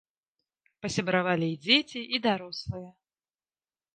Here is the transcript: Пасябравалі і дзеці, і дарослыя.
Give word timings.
Пасябравалі 0.85 1.49
і 1.57 1.59
дзеці, 1.67 2.01
і 2.19 2.21
дарослыя. 2.25 2.89